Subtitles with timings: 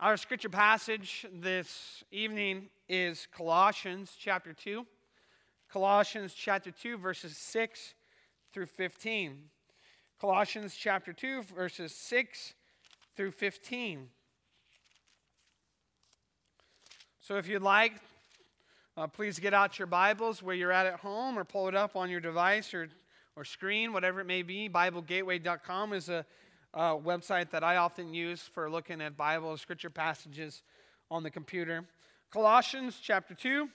[0.00, 4.84] Our scripture passage this evening is Colossians chapter 2.
[5.72, 7.94] Colossians chapter 2, verses 6
[8.52, 9.38] through 15.
[10.20, 12.54] Colossians chapter 2, verses 6
[13.16, 14.08] through 15.
[17.20, 17.92] So if you'd like,
[18.96, 21.94] uh, please get out your Bibles where you're at at home or pull it up
[21.94, 22.88] on your device or,
[23.36, 24.68] or screen, whatever it may be.
[24.68, 26.26] BibleGateway.com is a
[26.74, 30.62] uh, website that I often use for looking at Bible scripture passages
[31.10, 31.84] on the computer.
[32.30, 33.68] Colossians chapter 2,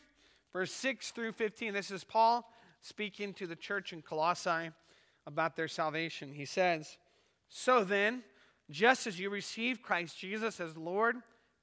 [0.52, 1.74] verse 6 through 15.
[1.74, 2.50] This is Paul
[2.82, 4.72] speaking to the church in Colossae
[5.26, 6.34] about their salvation.
[6.34, 6.98] He says,
[7.48, 8.24] So then,
[8.70, 11.16] just as you received Christ Jesus as Lord,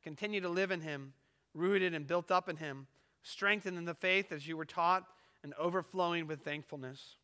[0.03, 1.13] continue to live in him,
[1.55, 2.87] rooted and built up in him,
[3.23, 5.05] strengthened in the faith as you were taught,
[5.43, 7.17] and overflowing with thankfulness.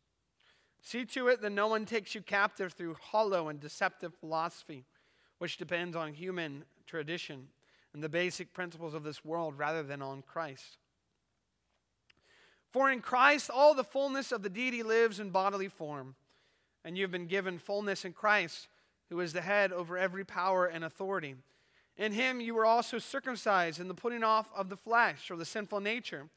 [0.85, 4.83] See to it that no one takes you captive through hollow and deceptive philosophy,
[5.39, 7.47] which depends on human tradition
[7.93, 10.77] and the basic principles of this world rather than on Christ.
[12.69, 16.15] For in Christ all the fullness of the deity lives in bodily form,
[16.83, 18.67] and you have been given fullness in Christ,
[19.09, 21.35] who is the head over every power and authority.
[21.95, 25.45] In him you were also circumcised in the putting off of the flesh, or the
[25.45, 26.27] sinful nature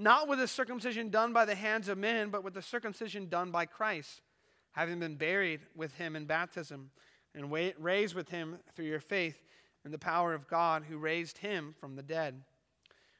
[0.00, 3.50] not with the circumcision done by the hands of men, but with the circumcision done
[3.50, 4.22] by Christ,
[4.72, 6.90] having been buried with him in baptism,
[7.34, 9.42] and raised with him through your faith
[9.84, 12.42] in the power of God who raised him from the dead.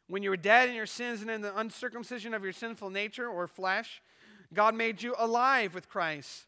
[0.08, 3.28] When you were dead in your sins and in the uncircumcision of your sinful nature
[3.28, 4.02] or flesh,
[4.52, 6.46] God made you alive with Christ.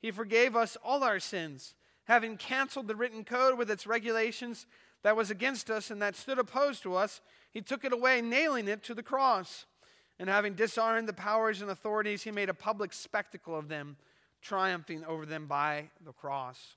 [0.00, 1.74] He forgave us all our sins,
[2.04, 4.66] having canceled the written code with its regulations
[5.02, 7.20] that was against us and that stood opposed to us.
[7.50, 9.66] He took it away, nailing it to the cross.
[10.22, 13.96] And having disarmed the powers and authorities, he made a public spectacle of them,
[14.40, 16.76] triumphing over them by the cross.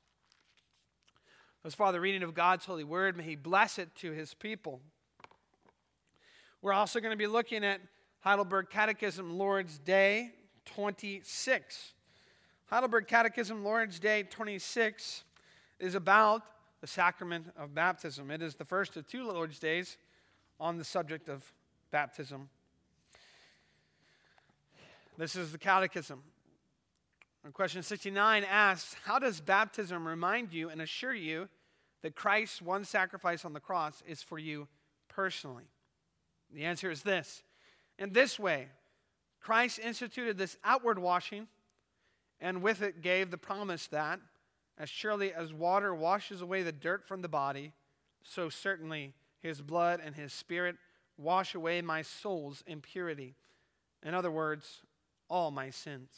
[1.63, 4.81] As Father, reading of God's holy word, may he bless it to his people.
[6.63, 7.81] We're also going to be looking at
[8.21, 10.31] Heidelberg Catechism Lord's Day
[10.65, 11.93] 26.
[12.65, 15.23] Heidelberg Catechism Lord's Day 26
[15.79, 16.41] is about
[16.81, 18.31] the sacrament of baptism.
[18.31, 19.97] It is the first of two Lord's Days
[20.59, 21.53] on the subject of
[21.91, 22.49] baptism.
[25.17, 26.21] This is the Catechism.
[27.45, 31.47] And question 69 asks How does baptism remind you and assure you
[32.01, 34.67] that Christ's one sacrifice on the cross is for you
[35.07, 35.63] personally?
[36.53, 37.43] The answer is this
[37.97, 38.67] In this way,
[39.39, 41.47] Christ instituted this outward washing,
[42.41, 44.19] and with it gave the promise that,
[44.77, 47.71] as surely as water washes away the dirt from the body,
[48.21, 50.75] so certainly his blood and his spirit
[51.17, 53.35] wash away my soul's impurity.
[54.03, 54.81] In other words,
[55.29, 56.09] all my sins.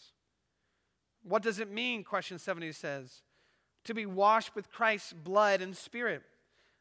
[1.23, 3.21] What does it mean, question 70 says,
[3.83, 6.23] to be washed with Christ's blood and spirit?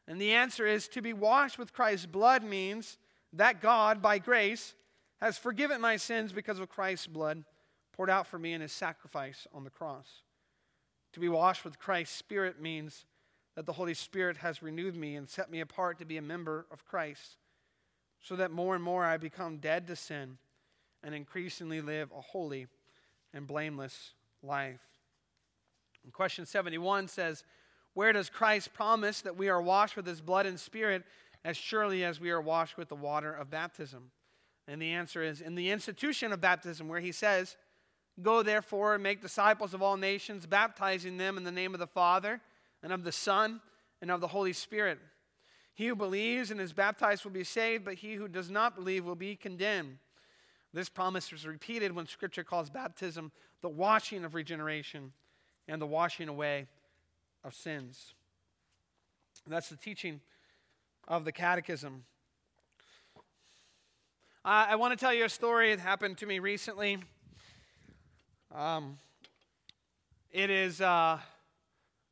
[0.07, 2.97] And the answer is to be washed with Christ's blood means
[3.33, 4.73] that God, by grace,
[5.19, 7.43] has forgiven my sins because of Christ's blood
[7.91, 10.21] poured out for me in his sacrifice on the cross.
[11.13, 13.05] To be washed with Christ's spirit means
[13.55, 16.67] that the Holy Spirit has renewed me and set me apart to be a member
[16.71, 17.37] of Christ,
[18.21, 20.37] so that more and more I become dead to sin
[21.07, 22.67] and increasingly live a holy
[23.33, 24.11] and blameless
[24.43, 24.81] life.
[26.03, 27.45] And question 71 says,
[27.93, 31.03] Where does Christ promise that we are washed with his blood and spirit
[31.45, 34.11] as surely as we are washed with the water of baptism?
[34.67, 37.55] And the answer is in the institution of baptism, where he says,
[38.21, 41.87] Go therefore and make disciples of all nations, baptizing them in the name of the
[41.87, 42.41] Father
[42.83, 43.61] and of the Son
[44.01, 44.99] and of the Holy Spirit.
[45.73, 49.05] He who believes and is baptized will be saved, but he who does not believe
[49.05, 49.99] will be condemned.
[50.73, 55.13] This promise is repeated when Scripture calls baptism the washing of regeneration
[55.67, 56.67] and the washing away
[57.43, 58.13] of sins.
[59.45, 60.21] And that's the teaching
[61.07, 62.03] of the Catechism.
[64.49, 66.99] I want to tell you a story that happened to me recently.
[68.55, 68.97] Um,
[70.31, 71.19] it is uh,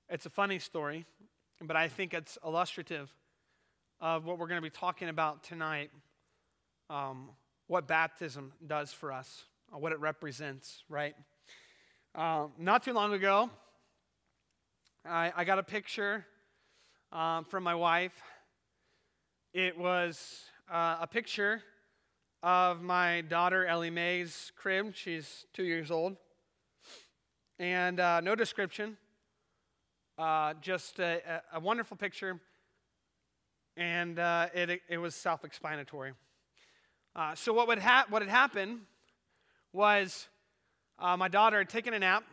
[0.10, 1.06] it's a funny story,
[1.62, 3.10] but I think it's illustrative
[4.02, 5.92] of what we're going to be talking about tonight.
[6.90, 7.30] Um,
[7.68, 11.16] what baptism does for us, uh, what it represents, right?
[12.14, 13.50] Uh, not too long ago,
[15.04, 16.26] I, I got a picture
[17.12, 18.14] um, from my wife.
[19.54, 21.62] It was uh, a picture
[22.44, 24.94] of my daughter Ellie Mae's crib.
[24.94, 26.18] She's two years old.
[27.58, 28.98] And uh, no description,
[30.18, 32.40] uh, just a, a, wonderful picture.
[33.78, 36.14] And uh, it, it was self explanatory.
[37.16, 38.82] Uh, so what would ha- what had happened
[39.72, 40.28] was
[41.00, 42.26] uh, my daughter had taken a nap,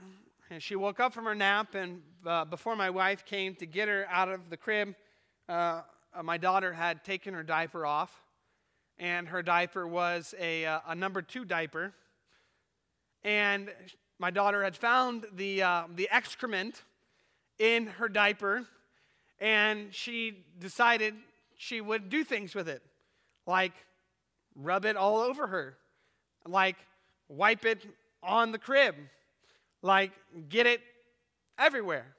[0.50, 3.86] and she woke up from her nap, and uh, before my wife came to get
[3.86, 4.96] her out of the crib,
[5.48, 5.82] uh,
[6.24, 8.24] my daughter had taken her diaper off,
[8.98, 11.92] and her diaper was a, uh, a number two diaper.
[13.22, 13.70] And
[14.18, 16.82] my daughter had found the, uh, the excrement
[17.60, 18.66] in her diaper,
[19.38, 21.14] and she decided
[21.56, 22.82] she would do things with it,
[23.46, 23.74] like
[24.54, 25.76] rub it all over her,
[26.46, 26.76] like
[27.28, 27.84] wipe it
[28.22, 28.94] on the crib,
[29.82, 30.12] like
[30.48, 30.80] get it
[31.58, 32.14] everywhere.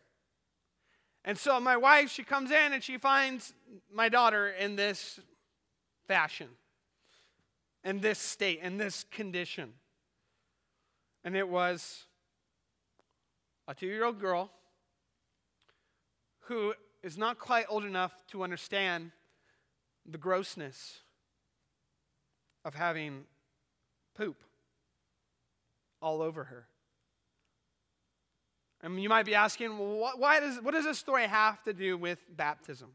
[1.26, 3.54] And so my wife, she comes in and she finds
[3.92, 5.20] my daughter in this
[6.08, 6.50] fashion,
[7.84, 9.74] in this state, in this condition.
[11.24, 12.04] And it was
[13.68, 14.52] a two year old girl
[16.48, 19.12] who is not quite old enough to understand
[20.06, 21.00] the grossness
[22.66, 23.26] of having
[24.16, 24.44] poop
[26.02, 26.68] all over her.
[28.82, 31.98] And you might be asking, well, why does, what does this story have to do
[31.98, 32.90] with baptism?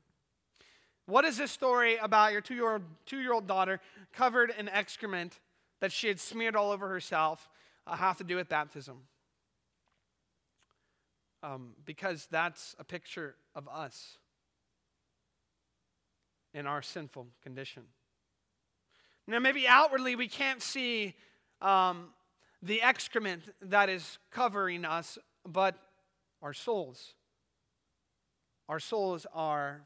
[1.06, 3.80] What is this story about your two year old, daughter
[4.12, 5.40] covered in excrement
[5.80, 7.48] that she had smeared all over herself
[7.86, 8.98] uh, have to do with baptism?
[11.42, 14.18] Um, because that's a picture of us
[16.52, 17.84] in our sinful condition.
[19.28, 21.14] Now, maybe outwardly we can't see
[21.60, 22.06] um,
[22.62, 25.74] the excrement that is covering us but
[26.40, 27.12] our souls.
[28.70, 29.82] Our souls are,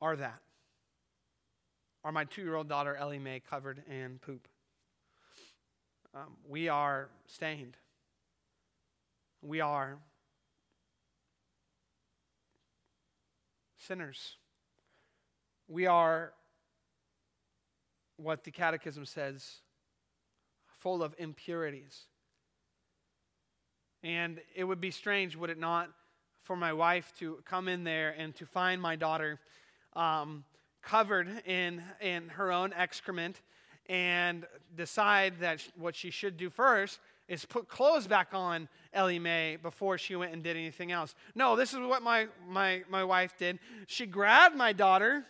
[0.00, 0.38] are that.
[2.04, 4.46] Are my two year old daughter Ellie Mae covered in poop?
[6.14, 7.76] Um, we are stained.
[9.42, 9.98] We are
[13.76, 14.36] sinners.
[15.66, 16.32] We are
[18.22, 19.60] what the Catechism says
[20.78, 22.06] full of impurities.
[24.02, 25.90] And it would be strange, would it not,
[26.42, 29.38] for my wife to come in there and to find my daughter
[29.94, 30.44] um,
[30.82, 33.40] covered in, in her own excrement
[33.88, 34.46] and
[34.76, 39.98] decide that what she should do first is put clothes back on Ellie Mae before
[39.98, 41.14] she went and did anything else.
[41.34, 43.58] No, this is what my, my, my wife did.
[43.86, 45.24] She grabbed my daughter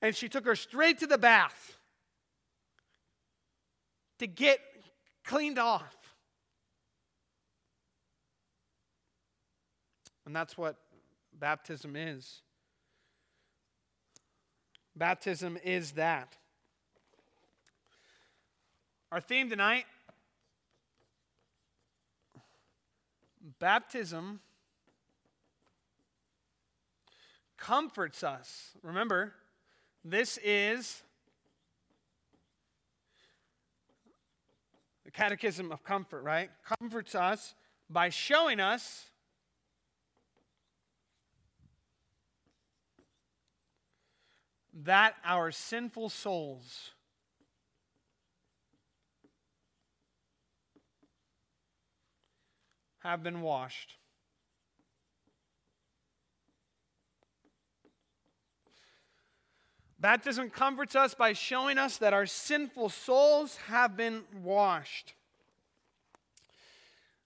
[0.00, 1.76] and she took her straight to the bath
[4.22, 4.60] to get
[5.24, 5.96] cleaned off.
[10.24, 10.76] And that's what
[11.36, 12.40] baptism is.
[14.94, 16.36] Baptism is that.
[19.10, 19.86] Our theme tonight
[23.58, 24.38] baptism
[27.58, 28.70] comforts us.
[28.82, 29.34] Remember,
[30.04, 31.02] this is
[35.12, 36.50] the catechism of comfort, right?
[36.78, 37.54] Comforts us
[37.88, 39.06] by showing us
[44.84, 46.92] that our sinful souls
[53.00, 53.96] have been washed.
[60.02, 65.14] Baptism comforts us by showing us that our sinful souls have been washed.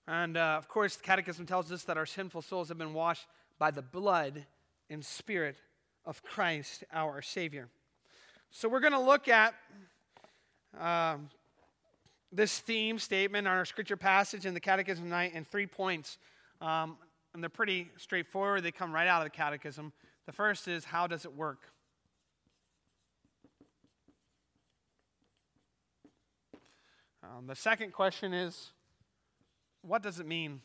[0.06, 3.26] And uh, of course, the Catechism tells us that our sinful souls have been washed
[3.58, 4.44] by the blood
[4.90, 5.56] and spirit
[6.05, 7.69] of Christ our Savior.
[8.50, 9.55] So we're going to look at
[10.79, 11.31] um,
[12.31, 16.19] this theme statement on our scripture passage in the Catechism tonight in three points.
[16.60, 16.98] Um,
[17.32, 19.94] and they're pretty straightforward, they come right out of the Catechism.
[20.27, 21.60] The first is how does it work?
[27.34, 28.72] Um, the second question is
[29.82, 30.60] what does it mean?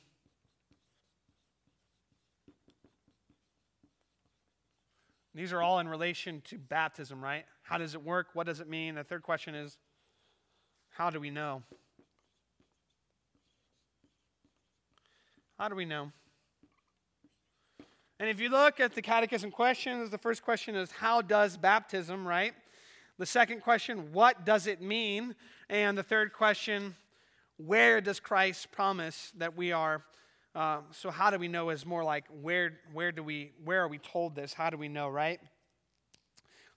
[5.33, 7.45] These are all in relation to baptism, right?
[7.63, 8.27] How does it work?
[8.33, 8.95] What does it mean?
[8.95, 9.77] The third question is
[10.89, 11.63] how do we know?
[15.57, 16.11] How do we know?
[18.19, 22.27] And if you look at the catechism questions, the first question is how does baptism,
[22.27, 22.53] right?
[23.21, 25.35] The second question, what does it mean?
[25.69, 26.95] And the third question,
[27.57, 30.01] where does Christ promise that we are
[30.55, 33.87] uh, so how do we know is more like where where do we where are
[33.87, 34.53] we told this?
[34.53, 35.39] How do we know, right?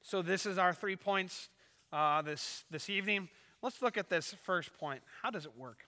[0.03, 1.49] So this is our three points
[1.95, 3.31] uh, this this evening.
[3.63, 5.01] Let's look at this first point.
[5.23, 5.87] How does it work?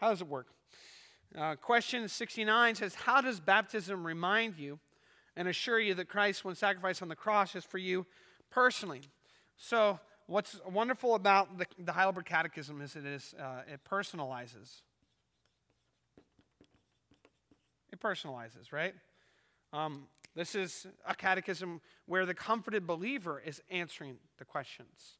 [0.00, 0.46] How does it work?
[1.36, 4.78] Uh, question 69 says, How does baptism remind you
[5.36, 8.06] and assure you that Christ's one sacrifice on the cross, is for you
[8.50, 9.02] personally?
[9.58, 14.82] So, what's wonderful about the, the Heidelberg Catechism is it, is, uh, it personalizes
[17.92, 18.94] it personalizes, right?
[19.72, 25.18] Um, This is a catechism where the comforted believer is answering the questions.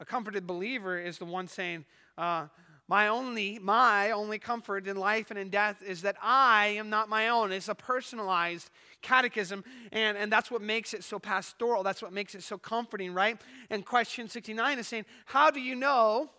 [0.00, 1.84] A comforted believer is the one saying,
[2.16, 2.46] uh,
[2.86, 7.08] my only, my only comfort in life and in death is that I am not
[7.08, 7.50] my own.
[7.50, 8.68] It's a personalized
[9.00, 11.82] catechism, and, and that's what makes it so pastoral.
[11.82, 13.40] That's what makes it so comforting, right?
[13.70, 16.30] And question 69 is saying, How do you know?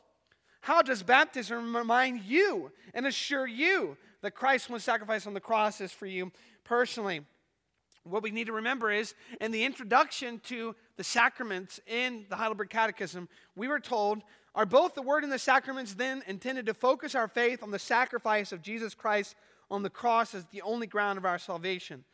[0.61, 5.81] How does baptism remind you and assure you that Christ was sacrificed on the cross
[5.81, 6.31] is for you
[6.63, 7.21] personally?
[8.03, 12.69] What we need to remember is in the introduction to the sacraments in the Heidelberg
[12.69, 14.21] Catechism, we were told
[14.55, 17.79] are both the word and the sacraments then intended to focus our faith on the
[17.79, 19.35] sacrifice of Jesus Christ
[19.69, 22.05] on the cross as the only ground of our salvation?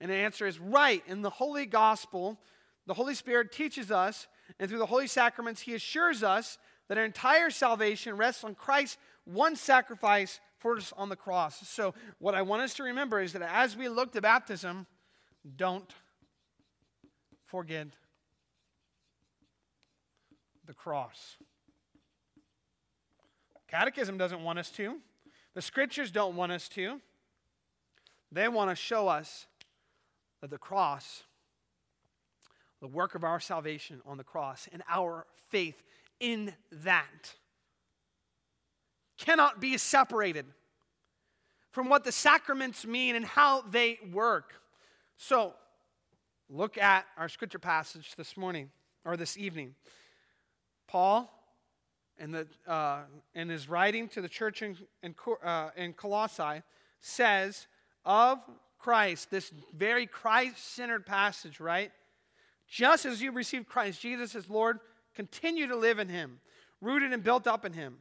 [0.00, 1.02] And the answer is right.
[1.06, 2.38] In the Holy Gospel,
[2.86, 4.26] the Holy Spirit teaches us,
[4.58, 8.96] and through the Holy Sacraments, He assures us that our entire salvation rests on Christ's
[9.24, 11.68] one sacrifice for us on the cross.
[11.68, 14.86] So, what I want us to remember is that as we look to baptism,
[15.56, 15.92] don't
[17.46, 17.88] forget
[20.66, 21.36] the cross.
[23.70, 24.96] Catechism doesn't want us to.
[25.54, 27.00] The scriptures don't want us to.
[28.32, 29.46] They want to show us
[30.40, 31.22] that the cross,
[32.80, 35.82] the work of our salvation on the cross, and our faith
[36.18, 37.34] in that
[39.18, 40.46] cannot be separated
[41.70, 44.54] from what the sacraments mean and how they work.
[45.16, 45.54] So,
[46.48, 48.70] look at our scripture passage this morning
[49.04, 49.74] or this evening.
[50.88, 51.30] Paul
[52.20, 53.00] in, the, uh,
[53.34, 56.62] in his writing to the church in, in, uh, in Colossae
[57.00, 57.66] says
[58.04, 58.38] of
[58.78, 61.90] Christ, this very Christ centered passage, right?
[62.68, 64.78] Just as you received Christ Jesus as Lord,
[65.14, 66.40] continue to live in him,
[66.80, 67.98] rooted and built up in him.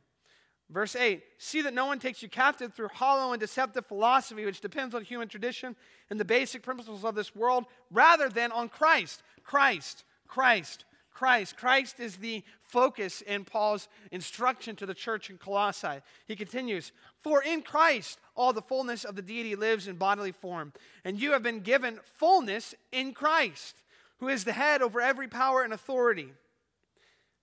[0.69, 4.61] Verse 8 See that no one takes you captive through hollow and deceptive philosophy, which
[4.61, 5.75] depends on human tradition
[6.09, 9.23] and the basic principles of this world, rather than on Christ.
[9.43, 10.85] Christ, Christ,
[11.19, 11.57] Christ.
[11.57, 15.99] Christ is the focus in Paul's instruction to the church in Colossae.
[16.25, 20.71] He continues, For in Christ all the fullness of the deity lives in bodily form,
[21.03, 23.75] and you have been given fullness in Christ,
[24.19, 26.31] who is the head over every power and authority.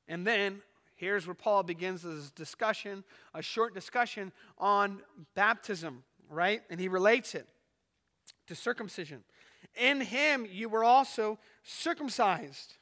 [0.09, 0.63] And then
[0.95, 3.05] here's where Paul begins his discussion,
[3.35, 5.03] a short discussion on
[5.35, 6.63] baptism, right?
[6.71, 7.47] And he relates it
[8.47, 9.23] to circumcision.
[9.79, 12.79] In him you were also circumcised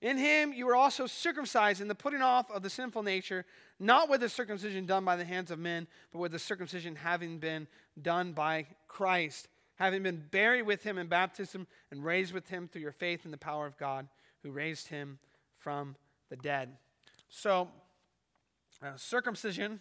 [0.00, 3.44] in him you were also circumcised in the putting off of the sinful nature,
[3.78, 7.38] not with the circumcision done by the hands of men, but with the circumcision having
[7.38, 7.66] been
[8.00, 12.82] done by Christ, having been buried with him in baptism and raised with him through
[12.82, 14.08] your faith in the power of God
[14.42, 15.18] who raised him
[15.58, 15.96] from
[16.30, 16.70] the dead.
[17.28, 17.68] So,
[18.82, 19.80] uh, circumcision,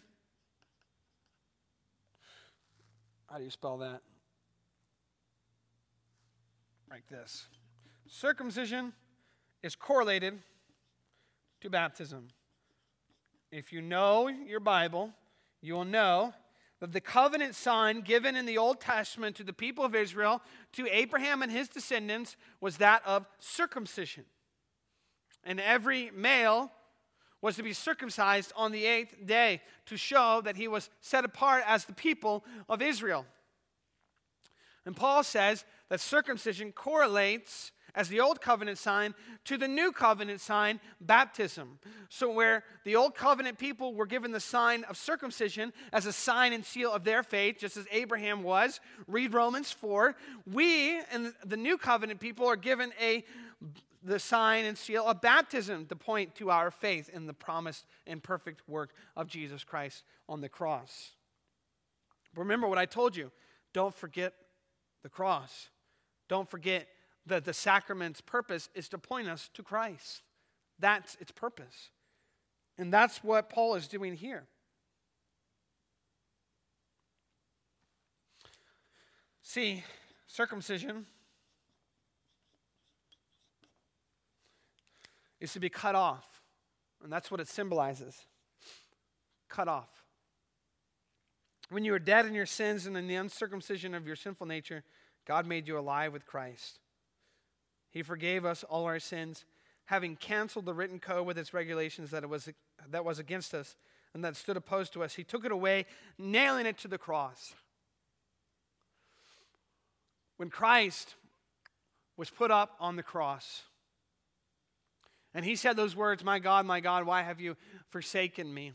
[3.29, 4.01] how do you spell that?
[6.89, 7.45] Like this
[8.07, 8.91] circumcision
[9.63, 10.39] is correlated
[11.61, 12.29] to baptism.
[13.51, 15.11] If you know your Bible,
[15.61, 16.33] you will know
[16.79, 20.41] that the covenant sign given in the Old Testament to the people of Israel,
[20.73, 24.23] to Abraham and his descendants, was that of circumcision.
[25.43, 26.71] And every male
[27.41, 31.63] was to be circumcised on the eighth day to show that he was set apart
[31.65, 33.25] as the people of Israel.
[34.85, 39.13] And Paul says that circumcision correlates as the old covenant sign
[39.45, 41.79] to the new covenant sign, baptism.
[42.09, 46.53] So, where the old covenant people were given the sign of circumcision as a sign
[46.53, 50.15] and seal of their faith, just as Abraham was, read Romans 4,
[50.51, 53.23] we and the new covenant people are given a
[54.01, 58.23] the sign and seal of baptism to point to our faith in the promised and
[58.23, 61.11] perfect work of Jesus Christ on the cross.
[62.35, 63.31] Remember what I told you.
[63.73, 64.33] Don't forget
[65.03, 65.69] the cross.
[66.27, 66.87] Don't forget
[67.29, 70.23] the, the sacrament's purpose is to point us to Christ.
[70.79, 71.89] That's its purpose.
[72.77, 74.45] And that's what Paul is doing here.
[79.41, 79.83] See,
[80.27, 81.05] circumcision
[85.39, 86.25] is to be cut off.
[87.03, 88.25] And that's what it symbolizes
[89.47, 89.89] cut off.
[91.69, 94.83] When you were dead in your sins and in the uncircumcision of your sinful nature,
[95.25, 96.79] God made you alive with Christ.
[97.91, 99.45] He forgave us all our sins,
[99.85, 102.49] having canceled the written code with its regulations that, it was,
[102.89, 103.75] that was against us
[104.13, 105.15] and that stood opposed to us.
[105.15, 105.85] He took it away,
[106.17, 107.53] nailing it to the cross.
[110.37, 111.15] When Christ
[112.17, 113.63] was put up on the cross,
[115.33, 117.55] and he said those words, My God, my God, why have you
[117.89, 118.73] forsaken me?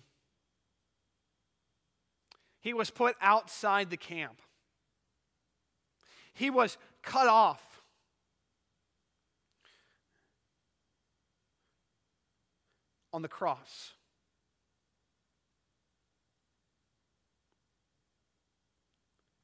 [2.61, 4.40] He was put outside the camp.
[6.33, 7.74] He was cut off.
[13.14, 13.92] On the cross.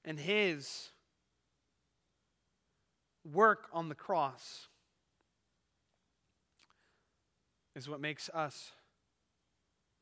[0.05, 0.91] And his
[3.25, 4.67] work on the cross
[7.77, 8.73] is what makes us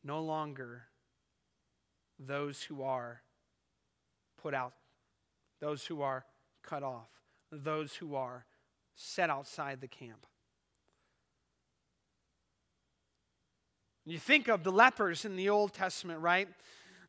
[0.02, 0.84] no longer
[2.18, 3.20] those who are
[4.40, 4.72] put out,
[5.60, 6.24] those who are
[6.62, 7.10] cut off,
[7.52, 8.46] those who are
[8.94, 10.26] set outside the camp.
[14.08, 16.48] You think of the lepers in the Old Testament, right?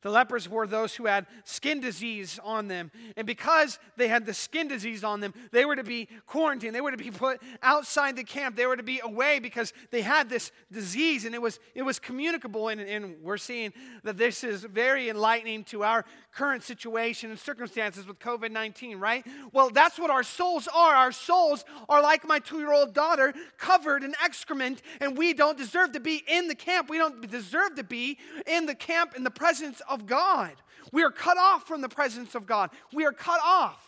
[0.01, 2.89] The lepers were those who had skin disease on them.
[3.17, 6.73] And because they had the skin disease on them, they were to be quarantined.
[6.73, 8.55] They were to be put outside the camp.
[8.55, 11.99] They were to be away because they had this disease and it was, it was
[11.99, 12.69] communicable.
[12.69, 18.07] And, and we're seeing that this is very enlightening to our current situation and circumstances
[18.07, 19.25] with COVID 19, right?
[19.51, 20.95] Well, that's what our souls are.
[20.95, 25.57] Our souls are like my two year old daughter, covered in excrement, and we don't
[25.57, 26.89] deserve to be in the camp.
[26.89, 30.53] We don't deserve to be in the camp in the presence of God.
[30.91, 32.69] We are cut off from the presence of God.
[32.93, 33.85] We are cut off.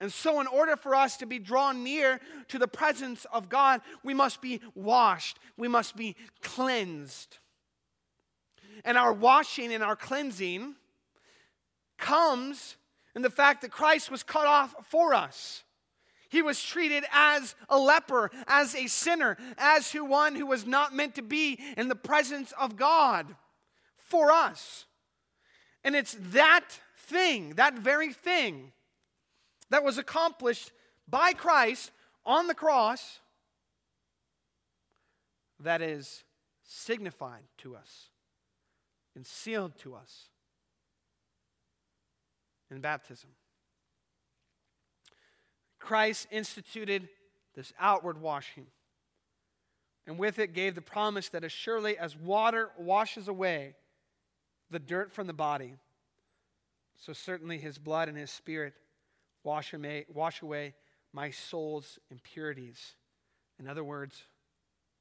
[0.00, 3.80] And so, in order for us to be drawn near to the presence of God,
[4.02, 7.38] we must be washed, we must be cleansed.
[8.84, 10.74] And our washing and our cleansing
[11.98, 12.76] comes
[13.14, 15.62] in the fact that Christ was cut off for us.
[16.32, 20.94] He was treated as a leper, as a sinner, as who one who was not
[20.94, 23.36] meant to be in the presence of God
[23.98, 24.86] for us.
[25.84, 26.64] And it's that
[26.96, 28.72] thing, that very thing,
[29.68, 30.72] that was accomplished
[31.06, 31.90] by Christ
[32.24, 33.20] on the cross
[35.60, 36.24] that is
[36.64, 38.08] signified to us
[39.14, 40.30] and sealed to us
[42.70, 43.28] in baptism.
[45.82, 47.08] Christ instituted
[47.54, 48.66] this outward washing,
[50.06, 53.74] and with it gave the promise that as surely as water washes away
[54.70, 55.74] the dirt from the body,
[56.96, 58.74] so certainly his blood and his spirit
[59.42, 60.72] wash away, wash away
[61.12, 62.94] my soul's impurities.
[63.58, 64.22] In other words,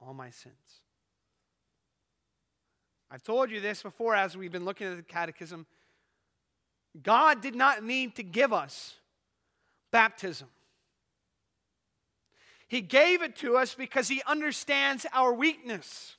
[0.01, 0.81] all my sins.
[3.11, 5.67] I've told you this before as we've been looking at the catechism.
[7.03, 8.95] God did not need to give us
[9.91, 10.47] baptism.
[12.71, 16.15] He gave it to us because He understands our weakness.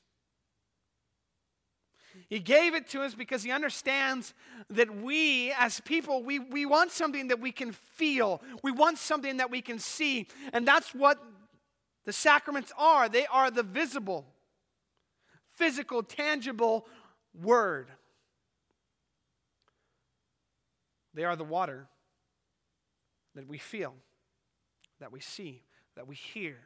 [2.29, 4.35] He gave it to us because He understands
[4.69, 8.43] that we, as people, we, we want something that we can feel.
[8.63, 10.29] We want something that we can see.
[10.53, 11.19] And that's what
[12.05, 14.27] the sacraments are they are the visible,
[15.53, 16.87] physical, tangible
[17.33, 17.89] word.
[21.15, 21.87] They are the water
[23.35, 23.95] that we feel,
[25.01, 25.63] that we see,
[25.97, 26.57] that we hear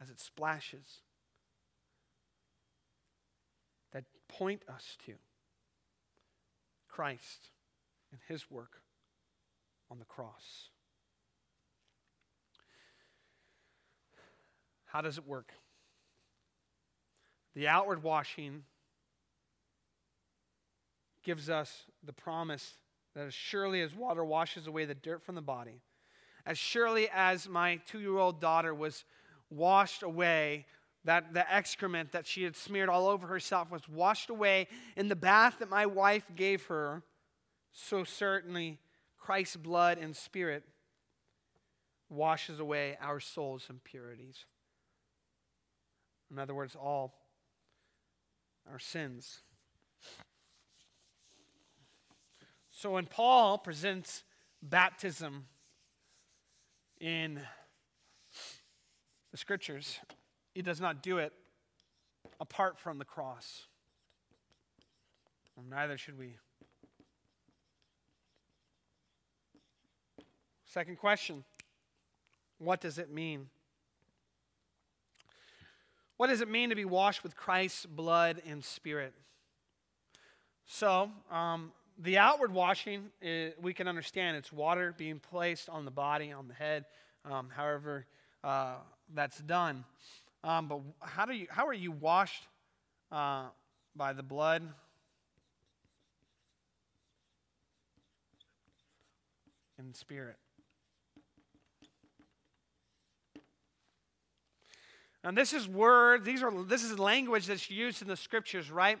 [0.00, 1.02] as it splashes
[3.92, 5.14] that point us to
[6.88, 7.50] Christ
[8.10, 8.82] and his work
[9.90, 10.70] on the cross.
[14.86, 15.52] How does it work?
[17.54, 18.64] The outward washing
[21.22, 22.74] gives us the promise
[23.14, 25.82] that as surely as water washes away the dirt from the body,
[26.46, 29.04] as surely as my two year old daughter was
[29.50, 30.66] washed away,
[31.04, 35.16] that the excrement that she had smeared all over herself was washed away in the
[35.16, 37.02] bath that my wife gave her,
[37.72, 38.78] so certainly
[39.18, 40.64] Christ's blood and spirit
[42.08, 44.44] washes away our soul's impurities.
[46.30, 47.14] In other words, all
[48.70, 49.40] our sins.
[52.70, 54.24] So when Paul presents
[54.62, 55.46] baptism
[57.02, 57.40] in
[59.32, 59.98] the scriptures,
[60.54, 61.32] he does not do it
[62.40, 63.66] apart from the cross.
[65.68, 66.36] Neither should we.
[70.64, 71.44] Second question
[72.58, 73.48] What does it mean?
[76.16, 79.12] What does it mean to be washed with Christ's blood and spirit?
[80.64, 85.90] So, um, the outward washing, is, we can understand it's water being placed on the
[85.90, 86.84] body, on the head,
[87.24, 88.06] um, however
[88.42, 88.74] uh,
[89.14, 89.84] that's done.
[90.42, 92.42] Um, but how, do you, how are you washed
[93.12, 93.44] uh,
[93.94, 94.62] by the blood?
[99.78, 100.36] And spirit.
[105.24, 108.98] And this is word, these are this is language that's used in the scriptures, right?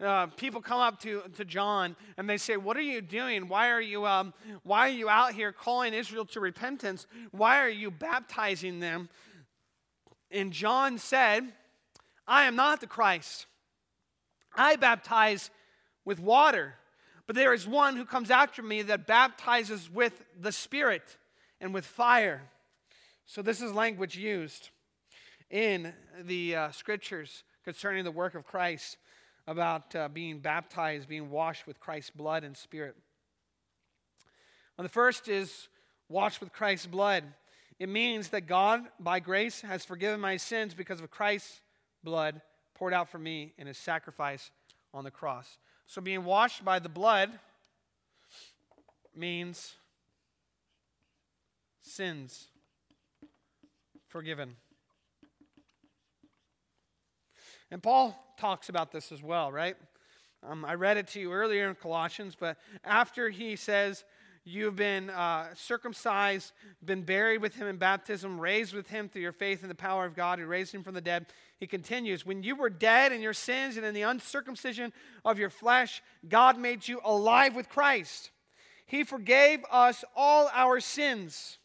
[0.00, 3.48] Uh, people come up to, to John and they say, What are you doing?
[3.48, 4.32] Why are you, um,
[4.62, 7.06] why are you out here calling Israel to repentance?
[7.32, 9.08] Why are you baptizing them?
[10.30, 11.52] And John said,
[12.26, 13.46] I am not the Christ.
[14.56, 15.50] I baptize
[16.04, 16.74] with water,
[17.26, 21.16] but there is one who comes after me that baptizes with the Spirit
[21.60, 22.42] and with fire.
[23.26, 24.70] So, this is language used
[25.50, 28.96] in the uh, scriptures concerning the work of Christ
[29.46, 32.96] about uh, being baptized, being washed with Christ's blood and spirit.
[34.78, 35.68] And the first is
[36.08, 37.24] washed with Christ's blood.
[37.78, 41.60] It means that God, by grace, has forgiven my sins because of Christ's
[42.02, 42.40] blood
[42.74, 44.50] poured out for me in his sacrifice
[44.92, 45.58] on the cross.
[45.86, 47.30] So, being washed by the blood
[49.14, 49.74] means
[51.82, 52.48] sins
[54.08, 54.56] forgiven.
[57.70, 59.76] And Paul talks about this as well, right?
[60.42, 64.04] Um, I read it to you earlier in Colossians, but after he says,
[64.46, 66.52] You've been uh, circumcised,
[66.84, 70.04] been buried with him in baptism, raised with him through your faith in the power
[70.04, 71.26] of God who raised him from the dead.
[71.58, 74.92] He continues, When you were dead in your sins and in the uncircumcision
[75.24, 78.30] of your flesh, God made you alive with Christ.
[78.84, 81.56] He forgave us all our sins.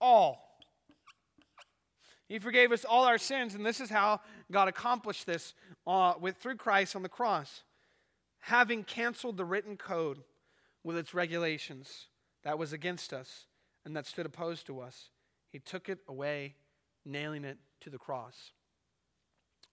[0.00, 0.47] All.
[2.28, 4.20] He forgave us all our sins, and this is how
[4.52, 5.54] God accomplished this
[5.86, 7.62] uh, with, through Christ on the cross.
[8.40, 10.18] Having canceled the written code
[10.84, 12.06] with its regulations
[12.44, 13.46] that was against us
[13.84, 15.10] and that stood opposed to us,
[15.50, 16.54] he took it away,
[17.06, 18.52] nailing it to the cross.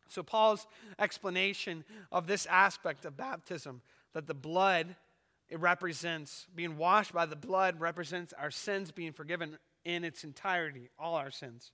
[0.07, 0.65] So, Paul's
[0.97, 3.81] explanation of this aspect of baptism,
[4.13, 4.95] that the blood
[5.49, 10.89] it represents, being washed by the blood represents our sins being forgiven in its entirety,
[10.97, 11.71] all our sins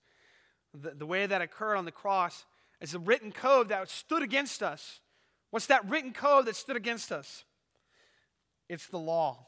[0.74, 2.46] the, the way that occurred on the cross
[2.80, 5.00] is a written code that stood against us.
[5.50, 7.44] What's that written code that stood against us?
[8.70, 9.46] It's the law.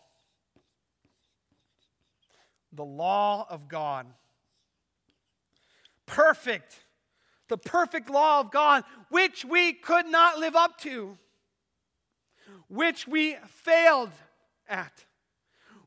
[2.74, 4.08] The law of God.
[6.06, 6.78] Perfect.
[7.48, 11.18] The perfect law of God, which we could not live up to,
[12.68, 14.12] which we failed
[14.68, 15.06] at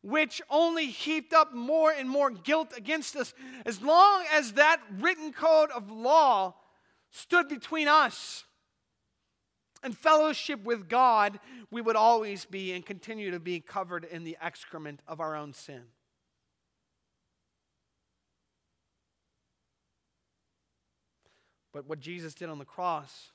[0.07, 3.35] which only heaped up more and more guilt against us.
[3.65, 6.55] As long as that written code of law
[7.11, 8.45] stood between us
[9.83, 11.41] and fellowship with God,
[11.73, 15.53] we would always be and continue to be covered in the excrement of our own
[15.53, 15.83] sin.
[21.73, 23.33] But what Jesus did on the cross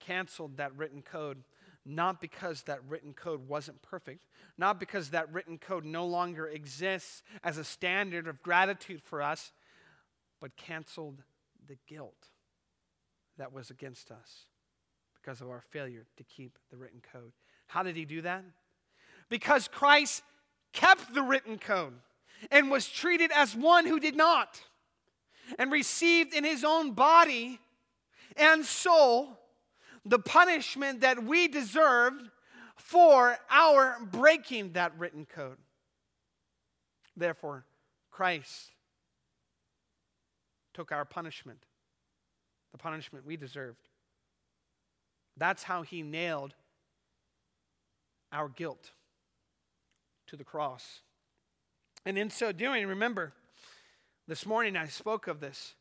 [0.00, 1.44] canceled that written code
[1.84, 4.26] not because that written code wasn't perfect,
[4.58, 9.52] not because that written code no longer exists as a standard of gratitude for us,
[10.40, 11.22] but canceled
[11.66, 12.28] the guilt
[13.38, 14.46] that was against us
[15.14, 17.32] because of our failure to keep the written code.
[17.66, 18.44] How did he do that?
[19.28, 20.22] Because Christ
[20.72, 21.94] kept the written code
[22.50, 24.62] and was treated as one who did not,
[25.58, 27.58] and received in his own body
[28.36, 29.39] and soul
[30.04, 32.30] the punishment that we deserved
[32.76, 35.58] for our breaking that written code.
[37.16, 37.64] Therefore,
[38.10, 38.70] Christ
[40.72, 41.64] took our punishment,
[42.72, 43.88] the punishment we deserved.
[45.36, 46.54] That's how he nailed
[48.32, 48.92] our guilt
[50.28, 51.00] to the cross.
[52.06, 53.32] And in so doing, remember,
[54.26, 55.74] this morning I spoke of this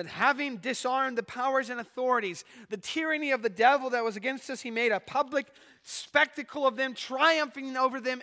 [0.00, 4.48] that having disarmed the powers and authorities, the tyranny of the devil that was against
[4.48, 5.46] us, he made a public
[5.82, 8.22] spectacle of them, triumphing over them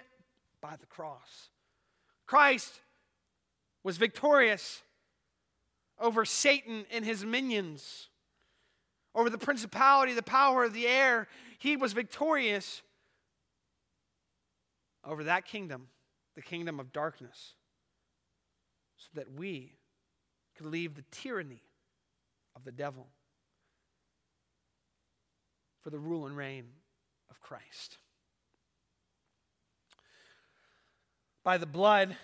[0.60, 1.50] by the cross.
[2.26, 2.82] Christ
[3.84, 4.82] was victorious
[6.00, 8.10] over Satan and his minions,
[9.14, 11.28] over the principality, the power of the air.
[11.60, 12.82] He was victorious
[15.06, 15.90] over that kingdom,
[16.36, 17.54] the kingdom of darkness,
[18.98, 19.76] so that we
[20.56, 21.62] could leave the tyranny
[22.58, 23.08] of the devil
[25.84, 26.66] for the rule and reign
[27.30, 27.98] of Christ.
[31.44, 32.18] By the blood,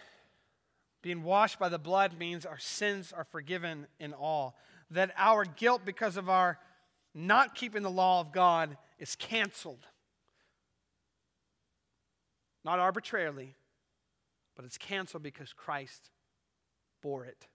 [1.01, 4.57] being washed by the blood means our sins are forgiven in all.
[4.89, 6.59] That our guilt because of our
[7.13, 9.85] not keeping the law of God is canceled.
[12.65, 13.55] Not arbitrarily,
[14.55, 16.09] but it's canceled because Christ
[17.01, 17.47] bore it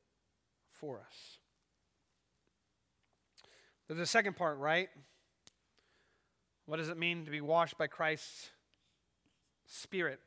[0.70, 1.37] for us.
[3.88, 4.90] There's a second part, right?
[6.66, 8.50] What does it mean to be washed by Christ's
[9.66, 10.20] Spirit?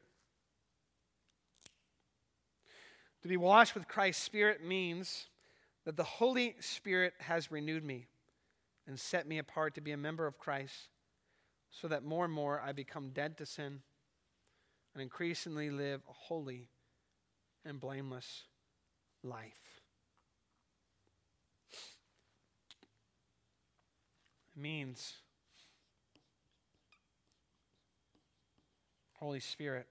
[3.22, 5.28] To be washed with Christ's Spirit means
[5.86, 8.08] that the Holy Spirit has renewed me
[8.88, 10.90] and set me apart to be a member of Christ
[11.70, 13.82] so that more and more I become dead to sin
[14.94, 16.70] and increasingly live a holy
[17.64, 18.46] and blameless
[19.24, 19.82] life.
[21.72, 21.78] It
[24.56, 25.14] means
[29.14, 29.88] Holy Spirit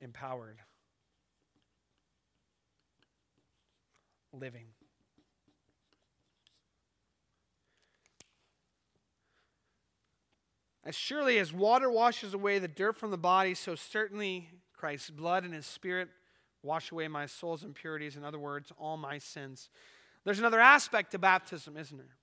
[0.00, 0.58] empowered,
[4.32, 4.66] living.
[10.84, 15.44] As surely as water washes away the dirt from the body, so certainly Christ's blood
[15.44, 16.08] and his spirit
[16.62, 18.16] wash away my soul's impurities.
[18.16, 19.68] In other words, all my sins.
[20.24, 22.17] There's another aspect to baptism, isn't there?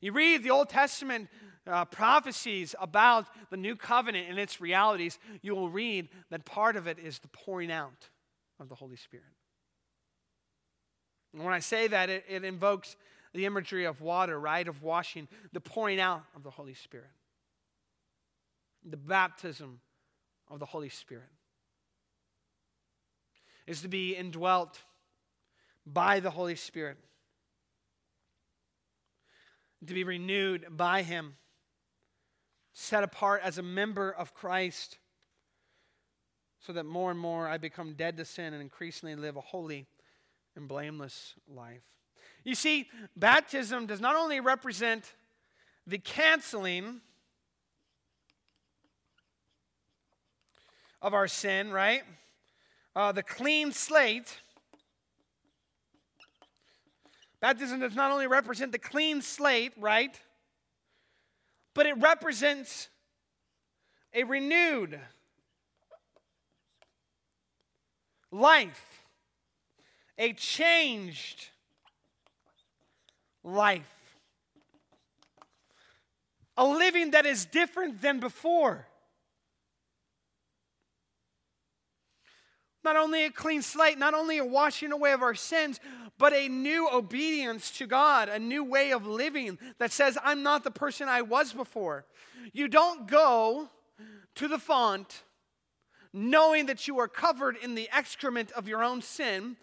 [0.00, 1.28] You read the Old Testament
[1.66, 6.86] uh, prophecies about the new covenant and its realities, you will read that part of
[6.86, 8.08] it is the pouring out
[8.58, 9.26] of the Holy Spirit.
[11.34, 12.96] And when I say that, it, it invokes
[13.34, 14.66] the imagery of water, right?
[14.66, 17.10] Of washing, the pouring out of the Holy Spirit,
[18.88, 19.80] the baptism
[20.50, 21.28] of the Holy Spirit
[23.66, 24.80] is to be indwelt
[25.84, 26.96] by the Holy Spirit,
[29.86, 31.36] to be renewed by Him,
[32.72, 34.98] set apart as a member of Christ,
[36.60, 39.86] so that more and more I become dead to sin and increasingly live a holy
[40.56, 41.82] and blameless life.
[42.44, 45.14] You see, baptism does not only represent
[45.86, 47.00] the canceling
[51.00, 52.02] of our sin, right?
[52.94, 54.40] Uh, the clean slate.
[57.40, 60.18] Baptism does not only represent the clean slate, right?
[61.74, 62.88] But it represents
[64.12, 64.98] a renewed
[68.32, 69.04] life,
[70.16, 71.50] a changed
[73.44, 73.94] life.
[76.56, 78.87] A living that is different than before.
[82.88, 85.78] Not only a clean slate, not only a washing away of our sins,
[86.16, 90.64] but a new obedience to God, a new way of living that says, I'm not
[90.64, 92.06] the person I was before.
[92.54, 93.68] You don't go
[94.36, 95.22] to the font
[96.14, 99.58] knowing that you are covered in the excrement of your own sin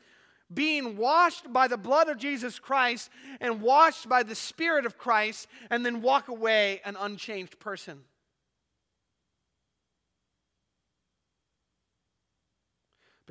[0.53, 3.09] being washed by the blood of Jesus Christ
[3.41, 8.01] and washed by the Spirit of Christ, and then walk away an unchanged person.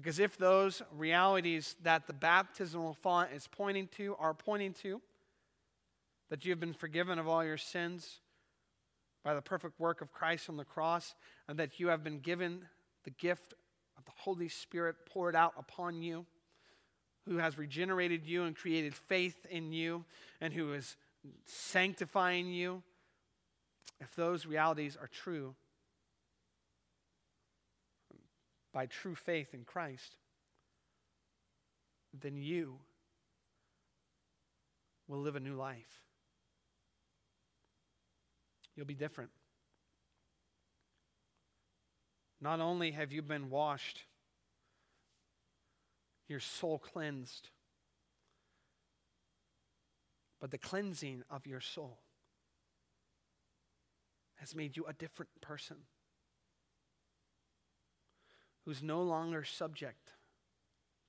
[0.04, 5.00] Because if those realities that the baptismal font is pointing to are pointing to,
[6.28, 8.20] that you have been forgiven of all your sins
[9.24, 11.14] by the perfect work of Christ on the cross,
[11.48, 12.66] and that you have been given
[13.04, 13.54] the gift
[13.96, 16.26] of the Holy Spirit poured out upon you,
[17.26, 20.04] who has regenerated you and created faith in you
[20.38, 20.96] and who is
[21.46, 22.82] sanctifying you,
[24.02, 25.54] if those realities are true,
[28.74, 30.16] by true faith in Christ,
[32.20, 32.76] then you
[35.08, 36.02] will live a new life.
[38.76, 39.30] You'll be different.
[42.40, 44.02] Not only have you been washed
[46.28, 47.50] your soul cleansed.
[50.40, 51.98] But the cleansing of your soul
[54.37, 55.76] has made you a different person
[58.64, 60.12] who's no longer subject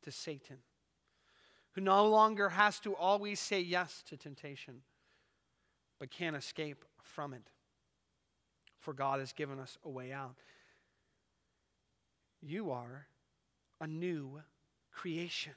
[0.03, 0.57] to Satan,
[1.73, 4.81] who no longer has to always say yes to temptation,
[5.99, 7.49] but can't escape from it.
[8.79, 10.35] For God has given us a way out.
[12.41, 13.07] You are
[13.81, 14.41] a new
[14.91, 15.53] creation.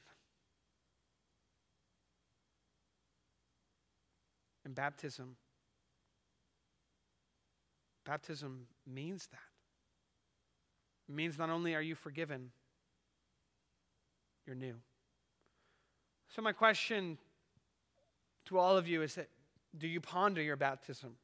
[4.64, 5.36] And baptism,
[8.04, 9.47] baptism means that.
[11.08, 12.50] It means not only are you forgiven,
[14.46, 14.74] you're new.
[16.34, 17.18] So, my question
[18.46, 19.28] to all of you is that
[19.76, 21.16] do you ponder your baptism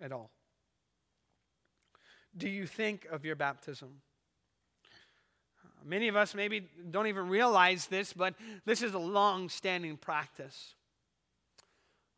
[0.00, 0.30] at all?
[2.36, 4.02] Do you think of your baptism?
[5.84, 8.34] Many of us maybe don't even realize this, but
[8.64, 10.74] this is a long standing practice.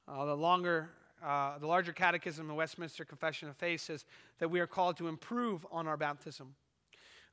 [0.08, 0.88] Uh, the longer,
[1.22, 4.06] uh, the larger catechism of Westminster Confession of Faith says
[4.38, 6.54] that we are called to improve on our baptism.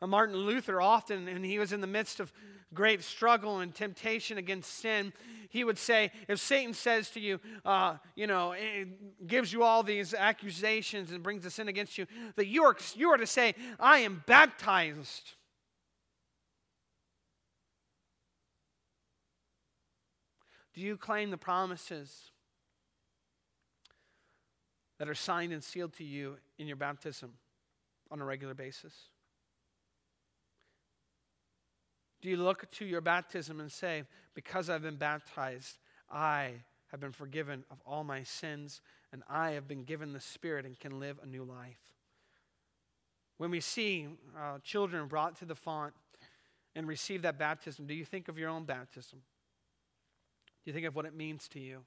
[0.07, 2.31] Martin Luther often, and he was in the midst of
[2.73, 5.13] great struggle and temptation against sin,
[5.49, 8.85] he would say, if Satan says to you, uh, you know, eh,
[9.25, 13.09] gives you all these accusations and brings the sin against you, that you are, you
[13.09, 15.33] are to say, I am baptized.
[20.73, 22.31] Do you claim the promises
[24.99, 27.31] that are signed and sealed to you in your baptism
[28.11, 28.93] on a regular basis?
[32.25, 34.01] Do you look to your baptism and say,
[34.33, 35.77] Because I've been baptized,
[36.11, 36.53] I
[36.87, 38.81] have been forgiven of all my sins,
[39.13, 41.77] and I have been given the Spirit and can live a new life?
[43.37, 45.93] When we see uh, children brought to the font
[46.73, 49.19] and receive that baptism, do you think of your own baptism?
[50.63, 51.81] Do you think of what it means to you?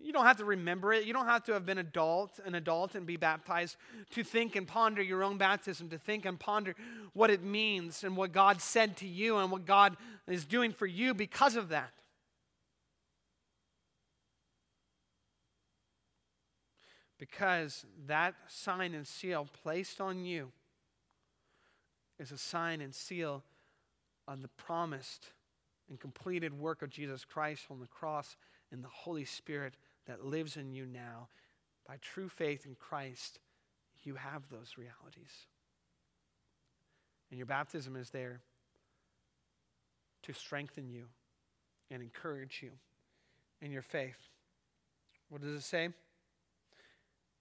[0.00, 1.04] You don't have to remember it.
[1.04, 3.76] You don't have to have been adult, an adult and be baptized
[4.10, 6.74] to think and ponder your own baptism, to think and ponder
[7.12, 10.86] what it means and what God said to you and what God is doing for
[10.86, 11.92] you because of that.
[17.18, 20.50] Because that sign and seal placed on you
[22.18, 23.44] is a sign and seal
[24.26, 25.26] of the promised
[25.88, 28.36] and completed work of Jesus Christ on the cross
[28.72, 29.74] and the Holy Spirit
[30.06, 31.28] that lives in you now.
[31.86, 33.38] By true faith in Christ,
[34.02, 35.46] you have those realities.
[37.30, 38.40] And your baptism is there
[40.22, 41.06] to strengthen you
[41.90, 42.70] and encourage you
[43.60, 44.18] in your faith.
[45.28, 45.88] What does it say?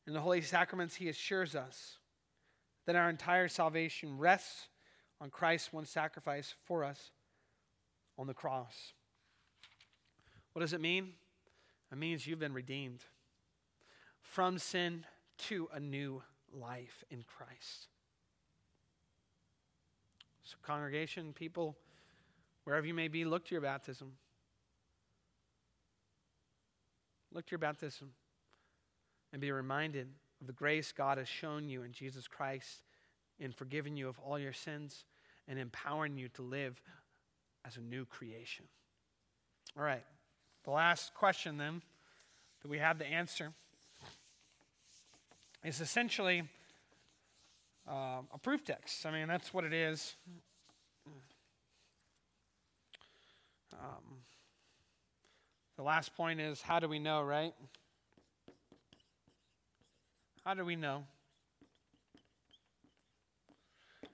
[0.08, 1.98] In the Holy Sacraments, He assures us
[2.86, 4.68] that our entire salvation rests
[5.20, 7.12] on Christ's one sacrifice for us
[8.18, 8.94] on the cross.
[10.54, 11.14] What does it mean?
[11.92, 13.04] It means you've been redeemed
[14.22, 15.06] from sin
[15.50, 16.22] to a new
[16.54, 17.88] life in Christ.
[20.44, 21.78] So, congregation, people,
[22.64, 24.14] wherever you may be, look to your baptism.
[27.34, 28.12] Look to your baptism
[29.32, 30.08] and be reminded
[30.42, 32.84] of the grace God has shown you in Jesus Christ
[33.40, 35.06] in forgiving you of all your sins
[35.48, 36.82] and empowering you to live
[37.66, 38.66] as a new creation.
[39.78, 40.04] All right.
[40.64, 41.82] The last question, then,
[42.62, 43.54] that we have to answer
[45.64, 46.44] is essentially
[47.90, 49.06] uh, a proof text.
[49.06, 50.16] I mean, that's what it is.
[53.74, 54.22] Um,
[55.78, 57.54] the last point is how do we know, right?
[60.46, 61.04] How do we know?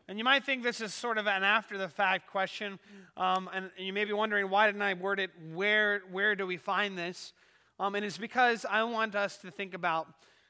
[0.09, 2.79] And you might think this is sort of an after the fact question,
[3.17, 5.31] um, and, you may be wondering why didn't I word it?
[5.53, 7.33] Where where do we find this?
[7.77, 10.07] Um, and it's because I want us to think about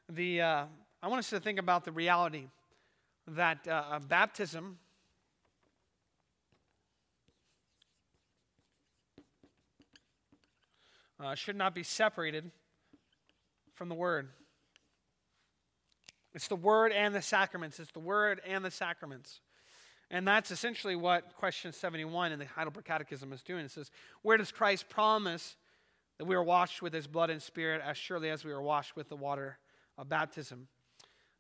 [0.10, 0.66] the uh,
[1.02, 2.46] I want us to think about the reality
[3.30, 4.78] that uh, baptism.
[11.20, 12.52] Uh, should not be separated
[13.74, 14.30] from the Word.
[16.36, 17.80] It's the Word and the sacraments.
[17.80, 19.40] It's the Word and the sacraments.
[20.10, 23.66] And that's essentially what question 71 in the Heidelberg Catechism is doing.
[23.66, 23.92] It says,
[24.22, 25.56] Where does Christ promise
[26.18, 28.96] that we are washed with his blood and spirit as surely as we are washed
[28.96, 29.58] with the water
[29.98, 30.68] of baptism?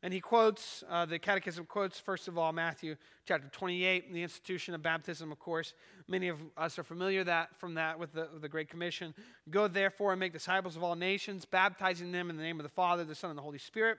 [0.04, 4.76] And he quotes, uh, the Catechism quotes, first of all, Matthew chapter 28, the institution
[4.76, 5.74] of baptism, of course.
[6.08, 9.16] Many of us are familiar that, from that with the, with the Great Commission.
[9.50, 12.70] Go therefore and make disciples of all nations, baptizing them in the name of the
[12.70, 13.98] Father, the Son, and the Holy Spirit.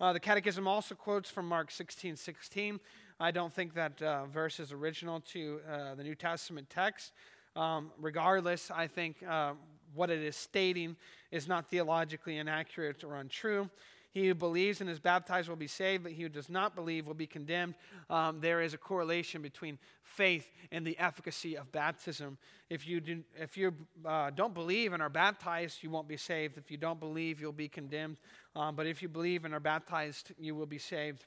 [0.00, 2.80] Uh, the Catechism also quotes from Mark 16 16.
[3.20, 7.10] I don't think that uh, verse is original to uh, the New Testament text.
[7.56, 9.54] Um, regardless, I think uh,
[9.92, 10.94] what it is stating
[11.32, 13.68] is not theologically inaccurate or untrue.
[14.12, 17.08] He who believes and is baptized will be saved, but he who does not believe
[17.08, 17.74] will be condemned.
[18.08, 22.38] Um, there is a correlation between faith and the efficacy of baptism.
[22.70, 23.74] If you, do, if you
[24.06, 26.56] uh, don't believe and are baptized, you won't be saved.
[26.56, 28.16] If you don't believe, you'll be condemned.
[28.54, 31.26] Um, but if you believe and are baptized, you will be saved.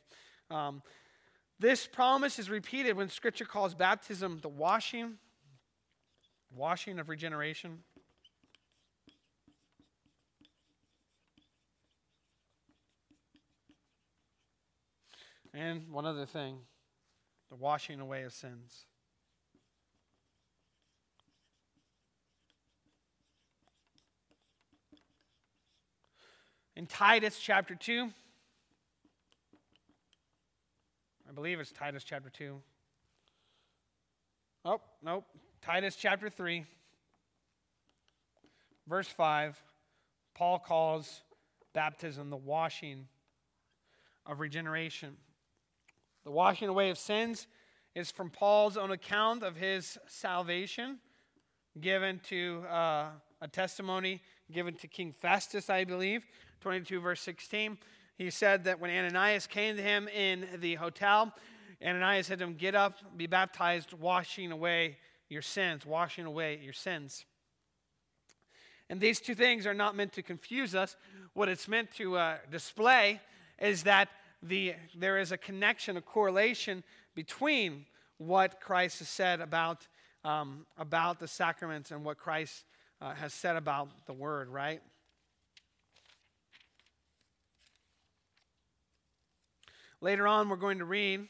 [0.49, 0.81] Um,
[1.61, 5.13] this promise is repeated when Scripture calls baptism the washing,
[6.55, 7.83] washing of regeneration.
[15.53, 16.57] And one other thing
[17.51, 18.85] the washing away of sins.
[26.75, 28.09] In Titus chapter 2,
[31.31, 32.59] I believe it's Titus chapter 2.
[34.65, 35.23] Oh, nope.
[35.61, 36.65] Titus chapter 3,
[38.85, 39.57] verse 5.
[40.35, 41.21] Paul calls
[41.73, 43.07] baptism the washing
[44.25, 45.15] of regeneration.
[46.25, 47.47] The washing away of sins
[47.95, 50.99] is from Paul's own account of his salvation,
[51.79, 53.05] given to uh,
[53.39, 54.21] a testimony
[54.51, 56.25] given to King Festus, I believe,
[56.59, 57.77] 22, verse 16
[58.21, 61.33] he said that when Ananias came to him in the hotel,
[61.83, 64.97] Ananias said to him, Get up, be baptized, washing away
[65.27, 67.25] your sins, washing away your sins.
[68.89, 70.97] And these two things are not meant to confuse us.
[71.33, 73.21] What it's meant to uh, display
[73.59, 74.09] is that
[74.43, 76.83] the, there is a connection, a correlation
[77.15, 77.85] between
[78.17, 79.87] what Christ has said about,
[80.23, 82.65] um, about the sacraments and what Christ
[83.01, 84.81] uh, has said about the Word, right?
[90.03, 91.27] Later on, we're going to read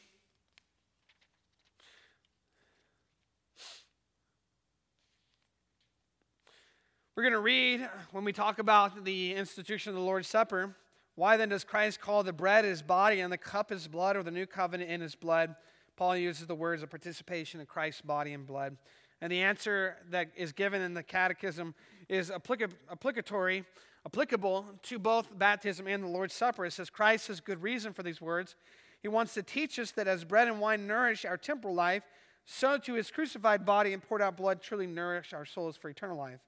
[7.14, 10.74] We're going to read when we talk about the institution of the Lord's Supper.
[11.14, 14.22] Why then does Christ call the bread his body and the cup his blood or
[14.22, 15.54] the new covenant in his blood?
[15.96, 18.78] Paul uses the words of participation in Christ's body and blood.
[19.20, 21.74] And the answer that is given in the catechism
[22.08, 23.66] is applicatory,
[24.06, 26.66] applicable to both baptism and the Lord's Supper.
[26.66, 28.56] It says Christ has good reason for these words.
[29.00, 32.02] He wants to teach us that as bread and wine nourish our temporal life,
[32.44, 36.16] so too his crucified body and poured out blood truly nourish our souls for eternal
[36.16, 36.40] life.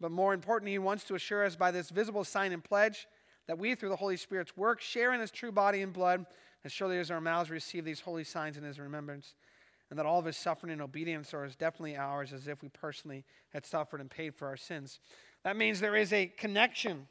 [0.00, 3.06] But more important, he wants to assure us by this visible sign and pledge
[3.46, 6.26] that we, through the Holy Spirit's work, share in his true body and blood,
[6.64, 9.34] as surely as our mouths receive these holy signs in his remembrance,
[9.90, 12.68] and that all of his suffering and obedience are as definitely ours as if we
[12.68, 15.00] personally had suffered and paid for our sins.
[15.44, 17.08] That means there is a connection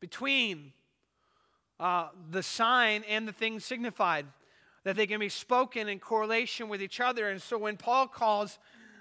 [0.00, 0.72] between
[1.78, 4.26] uh, the sign and the thing signified,
[4.84, 7.30] that they can be spoken in correlation with each other.
[7.30, 8.58] And so when Paul calls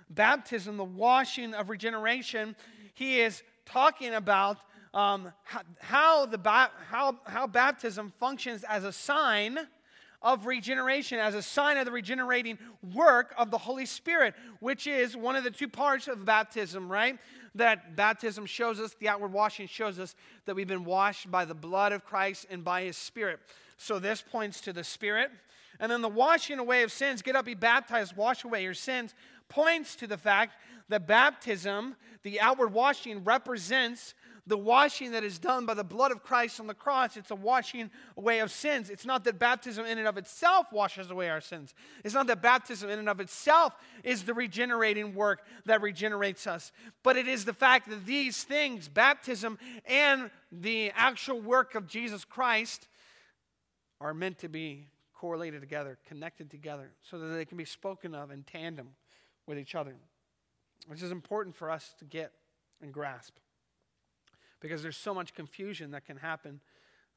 [0.10, 2.56] baptism, the washing of regeneration,
[2.94, 4.58] he is talking about
[4.94, 5.32] um,
[5.80, 9.58] how, the ba- how, how baptism functions as a sign
[10.22, 12.58] of regeneration, as a sign of the regenerating
[12.94, 17.18] work of the Holy Spirit, which is one of the two parts of baptism, right?
[17.56, 20.16] That baptism shows us, the outward washing shows us
[20.46, 23.40] that we've been washed by the blood of Christ and by his Spirit.
[23.78, 25.32] So this points to the Spirit.
[25.80, 29.16] And then the washing away of sins, get up, be baptized, wash away your sins,
[29.50, 30.54] points to the fact
[30.90, 34.14] that baptism, the outward washing, represents
[34.48, 37.16] the washing that is done by the blood of Christ on the cross.
[37.16, 38.90] It's a washing away of sins.
[38.90, 41.74] It's not that baptism in and of itself washes away our sins.
[42.04, 46.72] It's not that baptism in and of itself is the regenerating work that regenerates us.
[47.04, 52.26] But it is the fact that these things, baptism and the actual work of Jesus
[52.26, 52.88] Christ,
[54.00, 58.32] are meant to be correlated together, connected together, so that they can be spoken of
[58.32, 58.90] in tandem
[59.46, 59.96] with each other,
[60.88, 62.32] which is important for us to get
[62.82, 63.36] and grasp
[64.62, 66.62] because there's so much confusion that can happen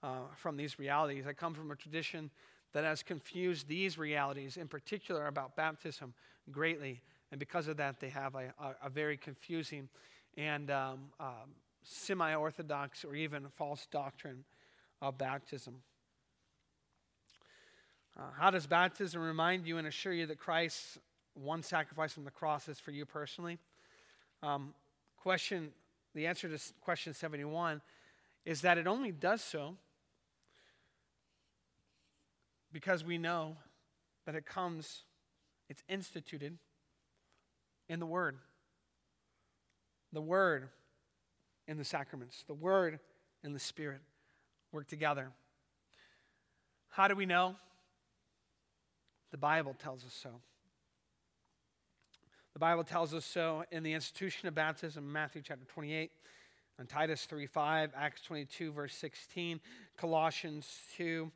[0.02, 1.26] uh, from these realities.
[1.26, 2.30] I come from a tradition
[2.72, 6.12] that has confused these realities, in particular about baptism,
[6.50, 7.00] greatly.
[7.30, 9.88] And because of that, they have a, a, a very confusing
[10.36, 14.44] and um, um, semi orthodox or even false doctrine
[15.00, 15.76] of baptism.
[18.18, 20.98] Uh, how does baptism remind you and assure you that Christ's
[21.34, 23.58] one sacrifice on the cross is for you personally?
[24.42, 24.74] Um,
[25.16, 25.72] question
[26.14, 27.82] the answer to question 71
[28.44, 29.76] is that it only does so
[32.72, 33.56] because we know
[34.26, 35.02] that it comes,
[35.68, 36.58] it's instituted
[37.88, 38.36] in the Word.
[40.12, 40.68] The Word
[41.66, 43.00] in the sacraments, the Word
[43.42, 44.00] and the Spirit
[44.72, 45.30] work together.
[46.90, 47.56] How do we know?
[49.30, 50.30] The Bible tells us so.
[52.54, 56.12] The Bible tells us so in the institution of baptism, Matthew chapter 28,
[56.78, 59.60] and Titus 3 5, Acts 22, verse 16,
[59.96, 61.30] Colossians 2.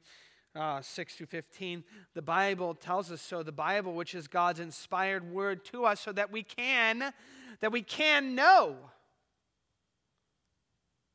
[0.57, 5.31] Uh, 6 through 15 the bible tells us so the bible which is god's inspired
[5.31, 7.13] word to us so that we can
[7.61, 8.77] that we can know.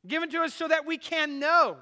[0.06, 1.78] Given to us so that we can know.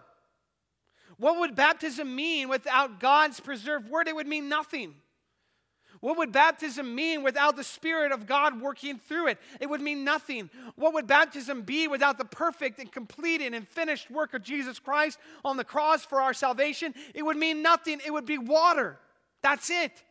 [1.17, 2.47] What would baptism mean?
[2.47, 4.95] Without god's preserved word it would mean nothing
[6.01, 9.37] what would baptism mean without the Spirit of God working through it?
[9.59, 10.49] It would mean nothing.
[10.75, 15.19] What would baptism be without the perfect and completed and finished work of Jesus Christ
[15.45, 16.95] on the cross for our salvation?
[17.13, 18.01] It would mean nothing.
[18.03, 18.97] It would be water.
[19.43, 20.03] That's it.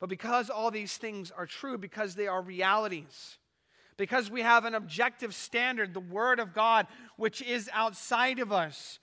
[0.00, 3.36] But because all these things are true, because they are realities,
[3.98, 6.86] because we have an objective standard, the Word of God,
[7.16, 8.98] which is outside of us,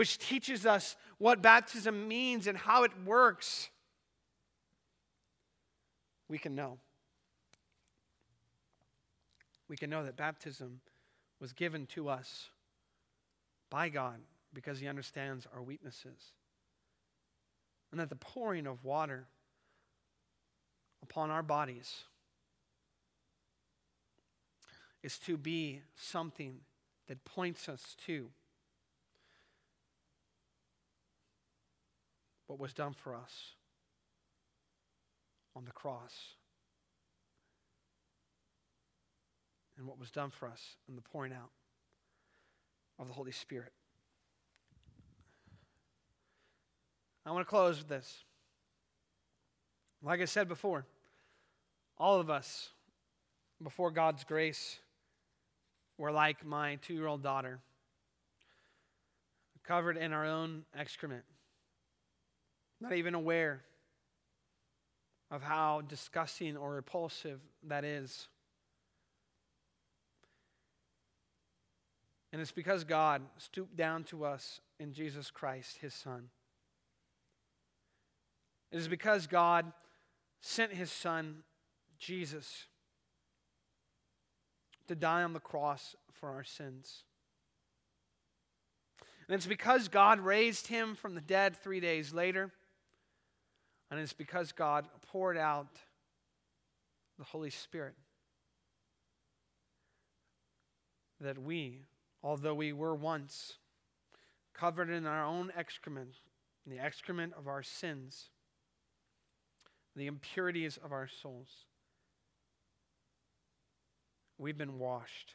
[0.00, 3.68] which teaches us what baptism means and how it works,
[6.26, 6.78] we can know.
[9.68, 10.80] We can know that baptism
[11.38, 12.48] was given to us
[13.68, 14.20] by God
[14.54, 16.32] because He understands our weaknesses.
[17.90, 19.26] And that the pouring of water
[21.02, 22.04] upon our bodies
[25.02, 26.60] is to be something
[27.06, 28.30] that points us to
[32.50, 33.54] what was done for us
[35.54, 36.34] on the cross.
[39.78, 41.48] and what was done for us in the pouring out
[42.98, 43.72] of the Holy Spirit.
[47.24, 48.24] I want to close with this.
[50.02, 50.84] Like I said before,
[51.96, 52.68] all of us,
[53.62, 54.78] before God's grace,
[55.96, 57.60] were like my two year old daughter,
[59.64, 61.24] covered in our own excrement,
[62.80, 63.62] not even aware
[65.30, 68.28] of how disgusting or repulsive that is.
[72.32, 76.28] And it's because God stooped down to us in Jesus Christ, his Son.
[78.72, 79.72] It is because God
[80.40, 81.42] sent his Son,
[81.98, 82.66] Jesus,
[84.86, 87.04] to die on the cross for our sins.
[89.28, 92.52] And it's because God raised him from the dead three days later.
[93.90, 95.68] And it's because God poured out
[97.18, 97.94] the Holy Spirit
[101.20, 101.82] that we,
[102.22, 103.54] although we were once
[104.54, 106.14] covered in our own excrement,
[106.66, 108.30] the excrement of our sins,
[109.96, 111.48] the impurities of our souls,
[114.38, 115.34] we've been washed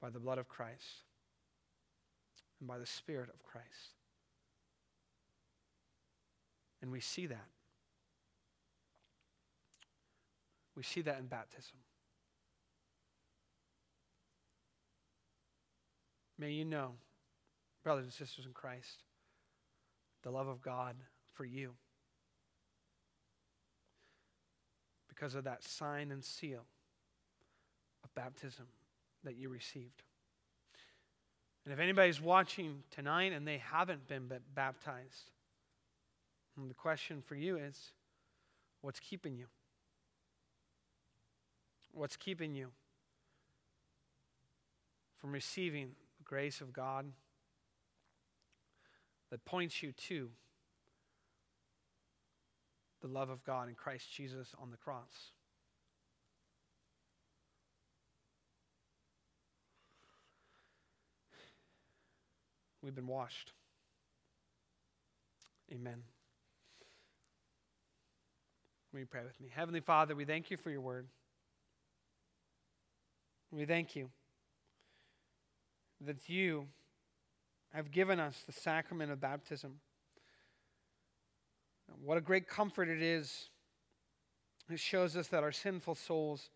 [0.00, 1.04] by the blood of Christ
[2.58, 3.94] and by the Spirit of Christ.
[6.80, 7.46] And we see that.
[10.76, 11.78] We see that in baptism.
[16.38, 16.92] May you know,
[17.82, 19.02] brothers and sisters in Christ,
[20.22, 20.94] the love of God
[21.32, 21.72] for you.
[25.08, 26.64] Because of that sign and seal
[28.04, 28.66] of baptism
[29.24, 30.04] that you received.
[31.64, 35.32] And if anybody's watching tonight and they haven't been baptized,
[36.66, 37.92] the question for you is
[38.80, 39.46] what's keeping you?
[41.92, 42.68] What's keeping you
[45.18, 47.06] from receiving the grace of God
[49.30, 50.30] that points you to
[53.02, 55.32] the love of God in Christ Jesus on the cross?
[62.82, 63.52] We've been washed.
[65.72, 66.02] Amen.
[68.98, 69.46] Will you pray with me?
[69.54, 71.06] Heavenly Father, we thank you for your word.
[73.52, 74.10] We thank you
[76.00, 76.66] that you
[77.72, 79.74] have given us the sacrament of baptism.
[82.02, 83.50] What a great comfort it is.
[84.68, 86.50] It shows us that our sinful souls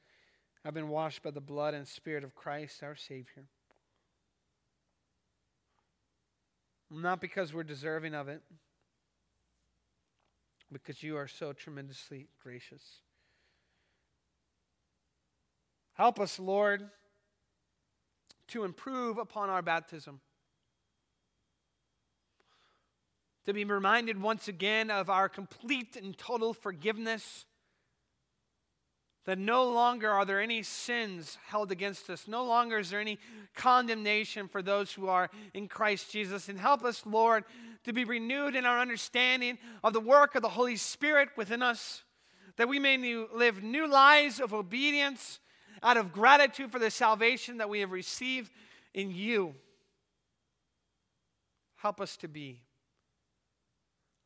[0.65, 3.45] have been washed by the blood and spirit of Christ, our Savior.
[6.91, 8.43] Not because we're deserving of it,
[10.73, 13.01] because you are so tremendously gracious.
[15.95, 16.89] Help us, Lord,
[18.49, 20.21] to improve upon our baptism.
[23.45, 27.45] To be reminded once again of our complete and total forgiveness
[29.25, 32.27] that no longer are there any sins held against us.
[32.27, 33.19] No longer is there any
[33.55, 36.49] condemnation for those who are in Christ Jesus.
[36.49, 37.45] And help us, Lord,
[37.85, 42.03] to be renewed in our understanding of the work of the Holy Spirit within us,
[42.57, 45.39] that we may new, live new lives of obedience
[45.83, 48.51] out of gratitude for the salvation that we have received
[48.95, 49.55] in you.
[51.77, 52.63] Help us to be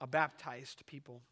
[0.01, 1.23] a baptized people.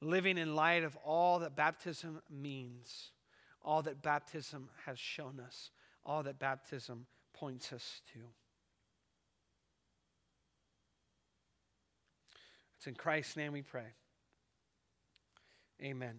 [0.00, 3.10] Living in light of all that baptism means,
[3.62, 5.70] all that baptism has shown us,
[6.04, 8.20] all that baptism points us to.
[12.76, 13.94] It's in Christ's name we pray.
[15.82, 16.16] Amen.